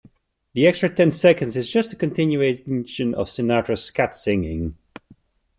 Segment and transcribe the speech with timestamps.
[0.53, 4.75] The extra ten seconds is just a continuation of Sinatra's scat singing.